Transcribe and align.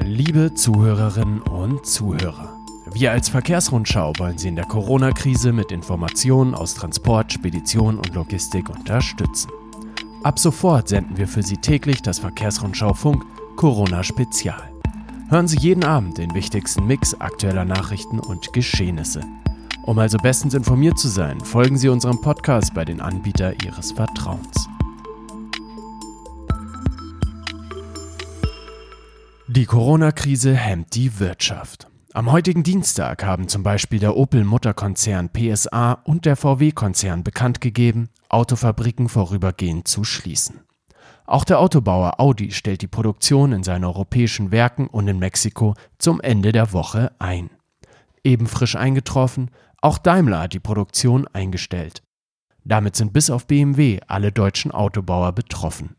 Liebe 0.00 0.54
Zuhörerinnen 0.54 1.42
und 1.42 1.84
Zuhörer, 1.84 2.56
wir 2.92 3.10
als 3.10 3.28
Verkehrsrundschau 3.28 4.12
wollen 4.18 4.38
Sie 4.38 4.46
in 4.46 4.54
der 4.54 4.64
Corona-Krise 4.64 5.52
mit 5.52 5.72
Informationen 5.72 6.54
aus 6.54 6.74
Transport, 6.74 7.32
Spedition 7.32 7.96
und 7.96 8.14
Logistik 8.14 8.70
unterstützen. 8.70 9.50
Ab 10.22 10.38
sofort 10.38 10.88
senden 10.88 11.16
wir 11.16 11.26
für 11.26 11.42
Sie 11.42 11.56
täglich 11.56 12.00
das 12.00 12.20
Verkehrsrundschau 12.20 12.94
Funk 12.94 13.24
Corona 13.56 14.04
Spezial. 14.04 14.70
Hören 15.30 15.48
Sie 15.48 15.58
jeden 15.58 15.82
Abend 15.82 16.16
den 16.18 16.32
wichtigsten 16.32 16.86
Mix 16.86 17.20
aktueller 17.20 17.64
Nachrichten 17.64 18.20
und 18.20 18.52
Geschehnisse. 18.52 19.22
Um 19.82 19.98
also 19.98 20.16
bestens 20.18 20.54
informiert 20.54 20.98
zu 20.98 21.08
sein, 21.08 21.40
folgen 21.40 21.76
Sie 21.76 21.88
unserem 21.88 22.20
Podcast 22.20 22.72
bei 22.72 22.84
den 22.84 23.00
Anbietern 23.00 23.54
Ihres 23.64 23.90
Vertrauens. 23.90 24.68
Die 29.50 29.64
Corona-Krise 29.64 30.54
hemmt 30.54 30.94
die 30.94 31.20
Wirtschaft. 31.20 31.88
Am 32.12 32.30
heutigen 32.30 32.64
Dienstag 32.64 33.24
haben 33.24 33.48
zum 33.48 33.62
Beispiel 33.62 33.98
der 33.98 34.14
Opel-Mutterkonzern 34.14 35.30
PSA 35.30 35.92
und 36.04 36.26
der 36.26 36.36
VW-Konzern 36.36 37.24
bekannt 37.24 37.62
gegeben, 37.62 38.10
Autofabriken 38.28 39.08
vorübergehend 39.08 39.88
zu 39.88 40.04
schließen. 40.04 40.60
Auch 41.24 41.44
der 41.44 41.60
Autobauer 41.60 42.20
Audi 42.20 42.50
stellt 42.50 42.82
die 42.82 42.88
Produktion 42.88 43.52
in 43.52 43.62
seinen 43.62 43.84
europäischen 43.84 44.50
Werken 44.50 44.86
und 44.86 45.08
in 45.08 45.18
Mexiko 45.18 45.72
zum 45.96 46.20
Ende 46.20 46.52
der 46.52 46.74
Woche 46.74 47.12
ein. 47.18 47.48
Eben 48.22 48.48
frisch 48.48 48.76
eingetroffen, 48.76 49.50
auch 49.80 49.96
Daimler 49.96 50.40
hat 50.40 50.52
die 50.52 50.60
Produktion 50.60 51.26
eingestellt. 51.26 52.02
Damit 52.64 52.96
sind 52.96 53.14
bis 53.14 53.30
auf 53.30 53.46
BMW 53.46 54.00
alle 54.08 54.30
deutschen 54.30 54.72
Autobauer 54.72 55.32
betroffen. 55.32 55.96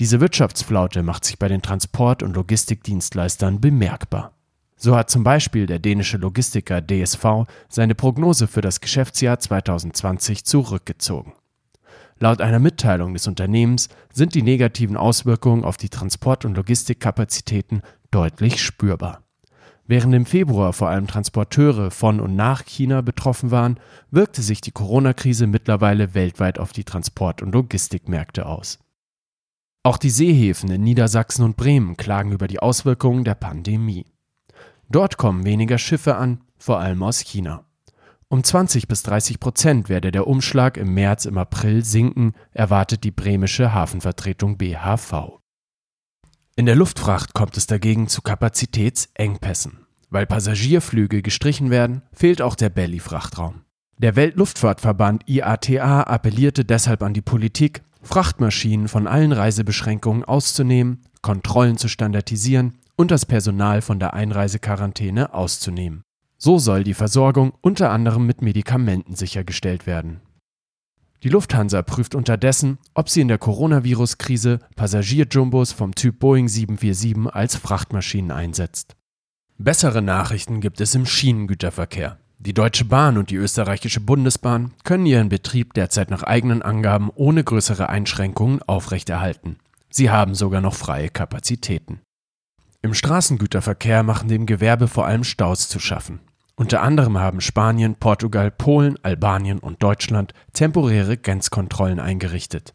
Diese 0.00 0.18
Wirtschaftsflaute 0.18 1.02
macht 1.02 1.26
sich 1.26 1.38
bei 1.38 1.46
den 1.46 1.60
Transport- 1.60 2.22
und 2.22 2.34
Logistikdienstleistern 2.34 3.60
bemerkbar. 3.60 4.32
So 4.74 4.96
hat 4.96 5.10
zum 5.10 5.24
Beispiel 5.24 5.66
der 5.66 5.78
dänische 5.78 6.16
Logistiker 6.16 6.80
DSV 6.80 7.44
seine 7.68 7.94
Prognose 7.94 8.46
für 8.46 8.62
das 8.62 8.80
Geschäftsjahr 8.80 9.38
2020 9.38 10.46
zurückgezogen. 10.46 11.34
Laut 12.18 12.40
einer 12.40 12.60
Mitteilung 12.60 13.12
des 13.12 13.26
Unternehmens 13.26 13.90
sind 14.10 14.34
die 14.34 14.40
negativen 14.40 14.96
Auswirkungen 14.96 15.64
auf 15.64 15.76
die 15.76 15.90
Transport- 15.90 16.46
und 16.46 16.56
Logistikkapazitäten 16.56 17.82
deutlich 18.10 18.64
spürbar. 18.64 19.20
Während 19.86 20.14
im 20.14 20.24
Februar 20.24 20.72
vor 20.72 20.88
allem 20.88 21.08
Transporteure 21.08 21.90
von 21.90 22.20
und 22.20 22.36
nach 22.36 22.64
China 22.64 23.02
betroffen 23.02 23.50
waren, 23.50 23.78
wirkte 24.10 24.40
sich 24.40 24.62
die 24.62 24.72
Corona-Krise 24.72 25.46
mittlerweile 25.46 26.14
weltweit 26.14 26.58
auf 26.58 26.72
die 26.72 26.84
Transport- 26.84 27.42
und 27.42 27.52
Logistikmärkte 27.52 28.46
aus. 28.46 28.78
Auch 29.82 29.96
die 29.96 30.10
Seehäfen 30.10 30.70
in 30.70 30.82
Niedersachsen 30.82 31.42
und 31.42 31.56
Bremen 31.56 31.96
klagen 31.96 32.32
über 32.32 32.48
die 32.48 32.60
Auswirkungen 32.60 33.24
der 33.24 33.34
Pandemie. 33.34 34.04
Dort 34.90 35.16
kommen 35.16 35.44
weniger 35.44 35.78
Schiffe 35.78 36.16
an, 36.16 36.42
vor 36.58 36.80
allem 36.80 37.02
aus 37.02 37.20
China. 37.20 37.64
Um 38.28 38.44
20 38.44 38.88
bis 38.88 39.02
30 39.04 39.40
Prozent 39.40 39.88
werde 39.88 40.12
der 40.12 40.26
Umschlag 40.26 40.76
im 40.76 40.92
März 40.92 41.24
im 41.24 41.38
April 41.38 41.82
sinken, 41.84 42.34
erwartet 42.52 43.04
die 43.04 43.10
bremische 43.10 43.72
Hafenvertretung 43.72 44.58
BHV. 44.58 45.40
In 46.56 46.66
der 46.66 46.76
Luftfracht 46.76 47.32
kommt 47.32 47.56
es 47.56 47.66
dagegen 47.66 48.06
zu 48.06 48.20
Kapazitätsengpässen. 48.20 49.86
Weil 50.10 50.26
Passagierflüge 50.26 51.22
gestrichen 51.22 51.70
werden, 51.70 52.02
fehlt 52.12 52.42
auch 52.42 52.56
der 52.56 52.68
Belly-Frachtraum. 52.68 53.62
Der 54.00 54.16
Weltluftfahrtverband 54.16 55.28
IATA 55.28 56.04
appellierte 56.04 56.64
deshalb 56.64 57.02
an 57.02 57.12
die 57.12 57.20
Politik, 57.20 57.82
Frachtmaschinen 58.00 58.88
von 58.88 59.06
allen 59.06 59.30
Reisebeschränkungen 59.30 60.24
auszunehmen, 60.24 61.02
Kontrollen 61.20 61.76
zu 61.76 61.86
standardisieren 61.86 62.78
und 62.96 63.10
das 63.10 63.26
Personal 63.26 63.82
von 63.82 63.98
der 64.00 64.14
Einreisequarantäne 64.14 65.34
auszunehmen. 65.34 66.02
So 66.38 66.58
soll 66.58 66.82
die 66.82 66.94
Versorgung 66.94 67.52
unter 67.60 67.90
anderem 67.90 68.24
mit 68.24 68.40
Medikamenten 68.40 69.16
sichergestellt 69.16 69.86
werden. 69.86 70.22
Die 71.22 71.28
Lufthansa 71.28 71.82
prüft 71.82 72.14
unterdessen, 72.14 72.78
ob 72.94 73.10
sie 73.10 73.20
in 73.20 73.28
der 73.28 73.36
Coronavirus-Krise 73.36 74.60
Passagierjumbos 74.76 75.72
vom 75.72 75.94
Typ 75.94 76.20
Boeing 76.20 76.48
747 76.48 77.34
als 77.34 77.56
Frachtmaschinen 77.56 78.30
einsetzt. 78.30 78.96
Bessere 79.58 80.00
Nachrichten 80.00 80.62
gibt 80.62 80.80
es 80.80 80.94
im 80.94 81.04
Schienengüterverkehr. 81.04 82.18
Die 82.42 82.54
Deutsche 82.54 82.86
Bahn 82.86 83.18
und 83.18 83.28
die 83.28 83.36
österreichische 83.36 84.00
Bundesbahn 84.00 84.72
können 84.82 85.04
ihren 85.04 85.28
Betrieb 85.28 85.74
derzeit 85.74 86.08
nach 86.10 86.22
eigenen 86.22 86.62
Angaben 86.62 87.10
ohne 87.14 87.44
größere 87.44 87.90
Einschränkungen 87.90 88.62
aufrechterhalten. 88.62 89.58
Sie 89.90 90.08
haben 90.08 90.34
sogar 90.34 90.62
noch 90.62 90.74
freie 90.74 91.10
Kapazitäten. 91.10 92.00
Im 92.80 92.94
Straßengüterverkehr 92.94 94.02
machen 94.02 94.30
dem 94.30 94.46
Gewerbe 94.46 94.88
vor 94.88 95.04
allem 95.06 95.22
Staus 95.22 95.68
zu 95.68 95.78
schaffen. 95.78 96.20
Unter 96.56 96.80
anderem 96.80 97.18
haben 97.18 97.42
Spanien, 97.42 97.96
Portugal, 97.96 98.50
Polen, 98.50 98.96
Albanien 99.02 99.58
und 99.58 99.82
Deutschland 99.82 100.32
temporäre 100.54 101.18
Grenzkontrollen 101.18 102.00
eingerichtet. 102.00 102.72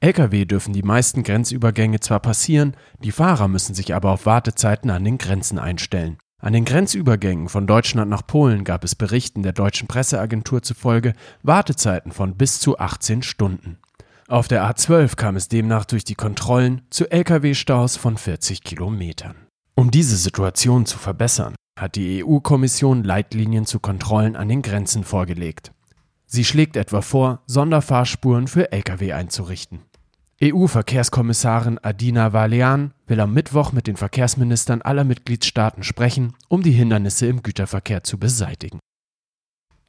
Lkw 0.00 0.46
dürfen 0.46 0.72
die 0.72 0.82
meisten 0.82 1.22
Grenzübergänge 1.22 2.00
zwar 2.00 2.18
passieren, 2.18 2.76
die 3.04 3.12
Fahrer 3.12 3.46
müssen 3.46 3.76
sich 3.76 3.94
aber 3.94 4.10
auf 4.10 4.26
Wartezeiten 4.26 4.90
an 4.90 5.04
den 5.04 5.16
Grenzen 5.16 5.60
einstellen. 5.60 6.18
An 6.38 6.52
den 6.52 6.66
Grenzübergängen 6.66 7.48
von 7.48 7.66
Deutschland 7.66 8.10
nach 8.10 8.26
Polen 8.26 8.64
gab 8.64 8.84
es 8.84 8.94
Berichten 8.94 9.42
der 9.42 9.52
deutschen 9.52 9.88
Presseagentur 9.88 10.62
zufolge 10.62 11.14
Wartezeiten 11.42 12.12
von 12.12 12.36
bis 12.36 12.60
zu 12.60 12.78
18 12.78 13.22
Stunden. 13.22 13.78
Auf 14.28 14.46
der 14.46 14.64
A12 14.64 15.16
kam 15.16 15.36
es 15.36 15.48
demnach 15.48 15.86
durch 15.86 16.04
die 16.04 16.14
Kontrollen 16.14 16.82
zu 16.90 17.10
Lkw-Staus 17.10 17.96
von 17.96 18.18
40 18.18 18.62
Kilometern. 18.62 19.36
Um 19.74 19.90
diese 19.90 20.16
Situation 20.16 20.84
zu 20.84 20.98
verbessern, 20.98 21.54
hat 21.78 21.96
die 21.96 22.24
EU-Kommission 22.24 23.02
Leitlinien 23.02 23.64
zu 23.64 23.80
Kontrollen 23.80 24.36
an 24.36 24.48
den 24.48 24.62
Grenzen 24.62 25.04
vorgelegt. 25.04 25.72
Sie 26.26 26.44
schlägt 26.44 26.76
etwa 26.76 27.00
vor, 27.00 27.42
Sonderfahrspuren 27.46 28.46
für 28.46 28.72
Lkw 28.72 29.12
einzurichten. 29.12 29.82
EU-Verkehrskommissarin 30.42 31.78
Adina 31.82 32.34
Valean 32.34 32.92
will 33.06 33.20
am 33.20 33.32
Mittwoch 33.32 33.72
mit 33.72 33.86
den 33.86 33.96
Verkehrsministern 33.96 34.82
aller 34.82 35.04
Mitgliedstaaten 35.04 35.82
sprechen, 35.82 36.34
um 36.48 36.62
die 36.62 36.72
Hindernisse 36.72 37.26
im 37.26 37.42
Güterverkehr 37.42 38.04
zu 38.04 38.18
beseitigen. 38.18 38.78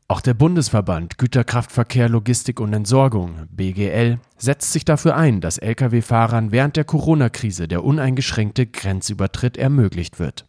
Auch 0.08 0.22
der 0.22 0.36
Bundesverband 0.36 1.18
Güterkraftverkehr, 1.18 2.08
Logistik 2.08 2.62
und 2.62 2.72
Entsorgung 2.72 3.48
BGL 3.50 4.20
setzt 4.38 4.72
sich 4.72 4.86
dafür 4.86 5.18
ein, 5.18 5.42
dass 5.42 5.58
Lkw-Fahrern 5.58 6.54
während 6.54 6.78
der 6.78 6.86
Corona-Krise 6.86 7.68
der 7.68 7.84
uneingeschränkte 7.84 8.68
Grenzübertritt 8.68 9.58
ermöglicht 9.58 10.18
wird. 10.18 10.46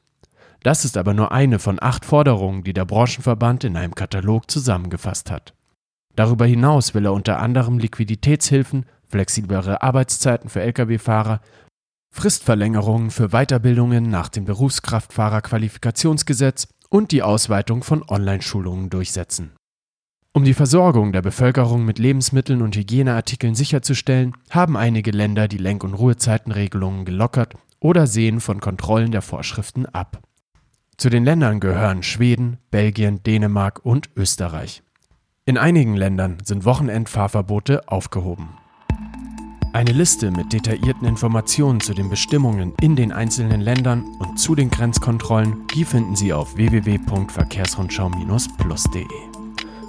Das 0.62 0.84
ist 0.84 0.97
aber 0.97 1.12
nur 1.12 1.32
eine 1.32 1.58
von 1.58 1.82
acht 1.82 2.04
Forderungen, 2.04 2.62
die 2.62 2.72
der 2.72 2.84
Branchenverband 2.84 3.64
in 3.64 3.76
einem 3.76 3.97
Katalog 3.97 4.48
zusammengefasst 4.48 5.28
hat. 5.32 5.54
Darüber 6.14 6.47
hinaus 6.47 6.94
will 6.94 7.04
er 7.04 7.12
unter 7.12 7.41
anderem 7.41 7.81
Liquiditätshilfen 7.81 8.87
flexiblere 9.08 9.82
Arbeitszeiten 9.82 10.48
für 10.48 10.62
Lkw-Fahrer, 10.62 11.41
Fristverlängerungen 12.10 13.10
für 13.10 13.28
Weiterbildungen 13.28 14.10
nach 14.10 14.28
dem 14.28 14.44
Berufskraftfahrerqualifikationsgesetz 14.44 16.69
und 16.88 17.12
die 17.12 17.22
Ausweitung 17.22 17.82
von 17.82 18.02
Online-Schulungen 18.08 18.91
durchsetzen. 18.91 19.52
Um 20.32 20.44
die 20.44 20.54
Versorgung 20.54 21.12
der 21.12 21.22
Bevölkerung 21.22 21.84
mit 21.84 21.98
Lebensmitteln 21.98 22.62
und 22.62 22.76
Hygieneartikeln 22.76 23.54
sicherzustellen, 23.54 24.34
haben 24.50 24.76
einige 24.76 25.10
Länder 25.10 25.48
die 25.48 25.58
Lenk- 25.58 25.84
und 25.84 25.94
Ruhezeitenregelungen 25.94 27.04
gelockert 27.04 27.54
oder 27.80 28.06
sehen 28.06 28.40
von 28.40 28.60
Kontrollen 28.60 29.10
der 29.10 29.22
Vorschriften 29.22 29.86
ab. 29.86 30.20
Zu 30.96 31.10
den 31.10 31.25
Ländern 31.25 31.60
gehören 31.60 32.02
Schweden, 32.02 32.58
Belgien, 32.70 33.22
Dänemark 33.22 33.84
und 33.84 34.10
Österreich. 34.16 34.82
In 35.44 35.56
einigen 35.56 35.96
Ländern 35.96 36.38
sind 36.44 36.64
Wochenendfahrverbote 36.64 37.88
aufgehoben. 37.88 38.58
Eine 39.72 39.92
Liste 39.92 40.30
mit 40.30 40.52
detaillierten 40.52 41.06
Informationen 41.06 41.80
zu 41.80 41.94
den 41.94 42.08
Bestimmungen 42.08 42.72
in 42.80 42.96
den 42.96 43.12
einzelnen 43.12 43.60
Ländern 43.60 44.04
und 44.19 44.38
zu 44.38 44.54
den 44.54 44.70
Grenzkontrollen, 44.70 45.66
die 45.75 45.84
finden 45.84 46.16
Sie 46.16 46.32
auf 46.32 46.56
www.verkehrsrundschau-plus.de. 46.56 49.04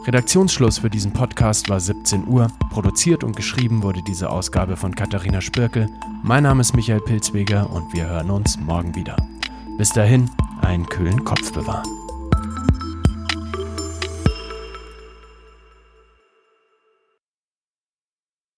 Redaktionsschluss 0.06 0.80
für 0.80 0.90
diesen 0.90 1.14
Podcast 1.14 1.70
war 1.70 1.80
17 1.80 2.28
Uhr. 2.28 2.48
Produziert 2.72 3.24
und 3.24 3.36
geschrieben 3.36 3.84
wurde 3.84 4.02
diese 4.02 4.30
Ausgabe 4.30 4.76
von 4.76 4.96
Katharina 4.96 5.40
Spirkel. 5.42 5.88
Mein 6.24 6.44
Name 6.44 6.62
ist 6.62 6.76
Michael 6.76 7.02
Pilzweger 7.02 7.70
und 7.70 7.94
wir 7.94 8.08
hören 8.08 8.32
uns 8.32 8.58
morgen 8.60 8.96
wieder. 8.96 9.16
Bis 9.78 9.92
dahin, 9.92 10.32
einen 10.62 10.88
kühlen 10.88 11.24
Kopf 11.24 11.54
bewahren. 11.54 11.99